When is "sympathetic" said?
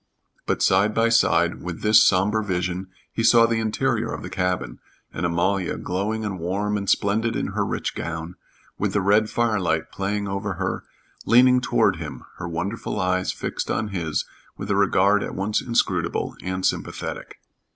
16.65-17.37